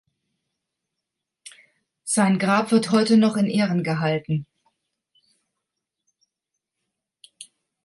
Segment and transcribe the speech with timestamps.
[2.05, 2.93] Sein Grab wird noch
[3.35, 4.47] heute in Ehren gehalten.